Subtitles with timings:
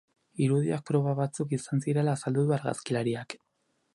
[0.45, 3.37] Irudiak proba batzuk izan zirela azaldu du argazkilariak.